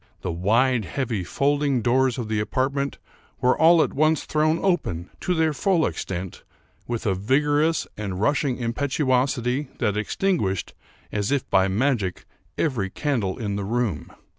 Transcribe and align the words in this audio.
The 0.21 0.31
wide, 0.31 0.83
heavy 0.85 1.23
folding 1.23 1.83
doors 1.83 2.17
of 2.17 2.27
the 2.27 2.39
apartment 2.39 2.97
were 3.39 3.55
all 3.55 3.83
at 3.83 3.93
once 3.93 4.25
thrown 4.25 4.57
open, 4.65 5.11
to 5.19 5.35
their 5.35 5.53
full 5.53 5.85
extent, 5.85 6.41
with 6.87 7.05
a 7.05 7.13
vigorous 7.13 7.85
and 7.95 8.19
rushing 8.19 8.57
impetuosity 8.57 9.67
that 9.77 9.97
extinguished, 9.97 10.73
as 11.11 11.31
if 11.31 11.47
by 11.51 11.67
magic, 11.67 12.25
every 12.57 12.89
candle 12.89 13.37
in 13.37 13.57
the 13.57 13.63
room. 13.63 14.11